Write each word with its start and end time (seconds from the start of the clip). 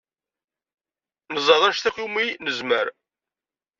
Nezɛeḍ 1.33 1.63
anect 1.63 1.85
akk 1.89 1.97
umi 2.05 2.25
nezmer. 2.45 2.87